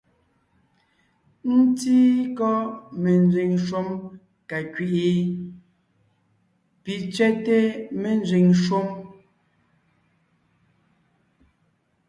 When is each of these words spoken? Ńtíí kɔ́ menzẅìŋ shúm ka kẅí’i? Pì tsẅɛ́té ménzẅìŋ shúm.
Ńtíí 1.59 2.05
kɔ́ 2.37 2.55
menzẅìŋ 3.03 3.51
shúm 3.65 3.89
ka 4.49 4.57
kẅí’i? 4.75 5.17
Pì 6.83 6.93
tsẅɛ́té 7.13 7.55
ménzẅìŋ 8.01 8.47
shúm. 8.63 8.87